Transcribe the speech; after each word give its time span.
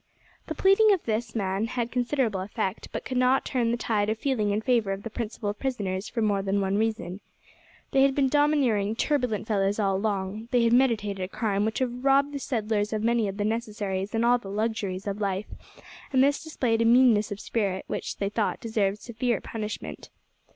The 0.47 0.55
pleading 0.55 0.91
of 0.93 1.03
this 1.03 1.35
man 1.35 1.65
had 1.67 1.91
considerable 1.91 2.41
effect, 2.41 2.87
but 2.91 3.03
it 3.03 3.05
could 3.05 3.19
not 3.19 3.45
turn 3.45 3.69
the 3.69 3.77
tide 3.77 4.09
of 4.09 4.17
feeling 4.17 4.49
in 4.49 4.59
favour 4.59 4.93
of 4.93 5.03
the 5.03 5.11
principal 5.11 5.53
prisoners 5.53 6.09
for 6.09 6.23
more 6.23 6.41
than 6.41 6.59
one 6.59 6.75
reason. 6.75 7.21
They 7.91 8.01
had 8.01 8.15
been 8.15 8.27
domineering, 8.27 8.95
turbulent 8.95 9.45
fellows 9.45 9.77
all 9.79 9.97
along; 9.97 10.47
they 10.49 10.63
had 10.63 10.73
meditated 10.73 11.23
a 11.23 11.27
crime 11.27 11.65
which 11.65 11.81
would 11.81 11.91
have 11.91 12.03
robbed 12.03 12.31
the 12.33 12.39
settlers 12.39 12.91
of 12.93 13.03
many 13.03 13.27
of 13.27 13.37
the 13.37 13.45
necessaries 13.45 14.15
and 14.15 14.25
all 14.25 14.39
the 14.39 14.49
luxuries 14.49 15.05
of 15.05 15.21
life, 15.21 15.45
and 16.11 16.23
this 16.23 16.43
displayed 16.43 16.81
a 16.81 16.85
meanness 16.85 17.31
of 17.31 17.39
spirit 17.39 17.83
which, 17.85 18.17
they 18.17 18.29
thought, 18.29 18.59
deserved 18.59 18.97
severe 19.03 19.39
punishment. 19.39 20.09